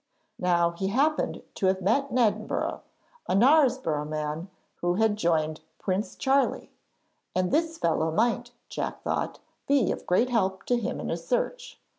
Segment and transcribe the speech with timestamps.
[0.39, 2.81] Now he happened to have met in Edinburgh
[3.27, 6.71] a Knaresborough man who had joined Prince Charlie,
[7.35, 9.37] and this fellow might, Jack thought,
[9.67, 11.79] be of great help to him in his search.